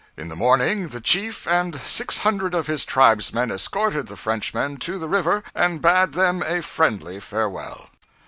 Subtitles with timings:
[0.17, 4.97] In the morning the chief and six hundred of his tribesmen escorted the Frenchmen to
[4.97, 7.91] the river and bade them a friendly farewell.